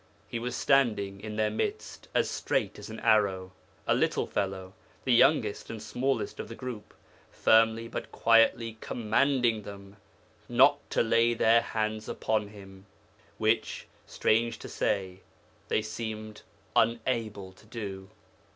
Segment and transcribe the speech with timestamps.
[0.27, 3.51] 'He was standing in their midst as straight as an arrow
[3.85, 6.95] a little fellow, the youngest and smallest of the group
[7.31, 9.97] firmly but quietly commanding them
[10.49, 12.87] not to lay their hands upon him,
[13.37, 15.21] which, strange to say,
[15.67, 16.41] they seemed
[16.75, 18.09] unable to do.'